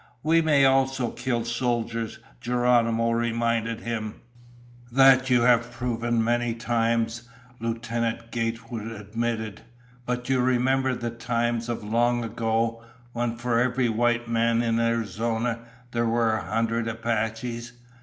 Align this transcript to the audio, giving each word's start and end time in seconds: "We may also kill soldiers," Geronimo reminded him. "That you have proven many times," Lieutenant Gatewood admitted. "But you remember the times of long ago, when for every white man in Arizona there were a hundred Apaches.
"We 0.23 0.41
may 0.41 0.65
also 0.65 1.11
kill 1.11 1.45
soldiers," 1.45 2.17
Geronimo 2.39 3.11
reminded 3.11 3.81
him. 3.81 4.15
"That 4.91 5.29
you 5.29 5.43
have 5.43 5.71
proven 5.71 6.23
many 6.23 6.55
times," 6.55 7.29
Lieutenant 7.59 8.31
Gatewood 8.31 8.87
admitted. 8.87 9.61
"But 10.07 10.27
you 10.27 10.39
remember 10.39 10.95
the 10.95 11.11
times 11.11 11.69
of 11.69 11.83
long 11.83 12.23
ago, 12.23 12.83
when 13.13 13.35
for 13.37 13.59
every 13.59 13.89
white 13.89 14.27
man 14.27 14.63
in 14.63 14.79
Arizona 14.79 15.59
there 15.91 16.07
were 16.07 16.33
a 16.35 16.45
hundred 16.45 16.87
Apaches. 16.87 17.73